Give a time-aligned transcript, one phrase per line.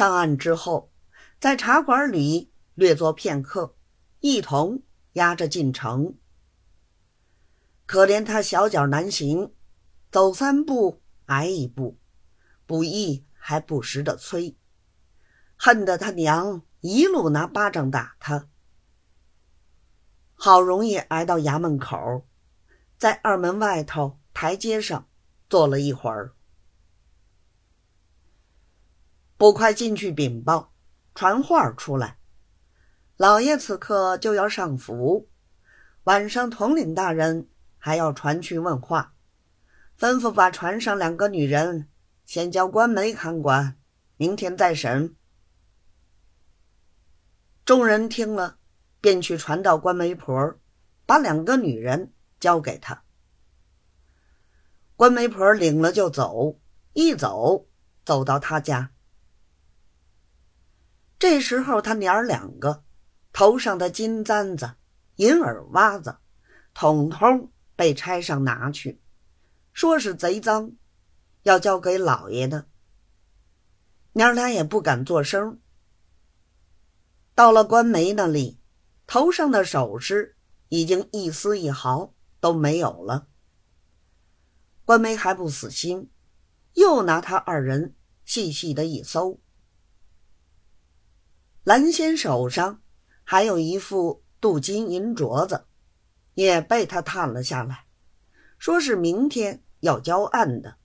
[0.00, 0.90] 上岸之后，
[1.38, 3.76] 在茶馆里略坐片刻，
[4.20, 6.16] 一同押着进城。
[7.84, 9.52] 可怜他小脚难行，
[10.10, 11.98] 走三步挨一步，
[12.64, 14.56] 不易还不时的催，
[15.54, 18.48] 恨得他娘一路拿巴掌打他。
[20.32, 22.26] 好容易挨到衙门口，
[22.96, 25.06] 在二门外头台阶上
[25.50, 26.32] 坐了一会儿。
[29.40, 30.74] 捕快进去禀报，
[31.14, 32.18] 传话出来，
[33.16, 35.30] 老爷此刻就要上府，
[36.04, 37.48] 晚上统领大人。
[37.78, 39.14] 还要传去问话，
[39.98, 41.88] 吩咐把船上两个女人
[42.26, 43.78] 先交官媒看管，
[44.18, 45.16] 明天再审。
[47.64, 48.58] 众人听了，
[49.00, 50.54] 便去传到官媒婆，
[51.06, 53.04] 把两个女人交给他。
[54.96, 56.60] 官媒婆领了就走，
[56.92, 57.66] 一走
[58.04, 58.92] 走到他家。
[61.20, 62.82] 这时候他娘儿两个
[63.32, 64.74] 头上的金簪子、
[65.16, 66.16] 银耳袜子，
[66.74, 67.52] 统统。
[67.76, 69.00] 被拆上拿去，
[69.72, 70.76] 说是贼赃，
[71.44, 72.66] 要交给老爷的。
[74.12, 75.58] 娘俩也不敢作声。
[77.34, 78.60] 到了官媒那里，
[79.06, 80.36] 头上的首饰
[80.68, 83.28] 已经一丝一毫都没有了。
[84.84, 86.10] 官媒还不死心，
[86.74, 87.94] 又拿他二人
[88.26, 89.40] 细细的一搜，
[91.70, 92.82] 蓝仙手上
[93.22, 95.66] 还有一副镀金银镯子。
[96.34, 97.84] 也被他探了下来，
[98.58, 100.78] 说是明天要交案的。